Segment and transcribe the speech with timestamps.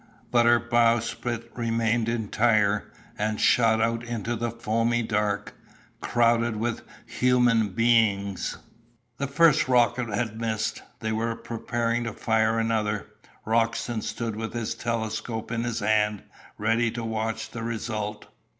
[0.31, 5.53] But her bowsprit remained entire, and shot out into the foamy dark,
[6.01, 8.57] crowded with human beings.
[9.19, 10.81] The first rocket had missed.
[11.01, 13.09] They were preparing to fire another.
[13.45, 16.23] Roxton stood with his telescope in his hand,
[16.57, 18.25] ready to watch the result.